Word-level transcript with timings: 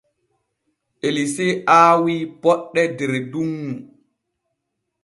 Elise 1.07 1.47
aawi 1.77 2.15
poɗɗe 2.41 2.81
der 2.97 3.11
dunŋu. 3.31 3.71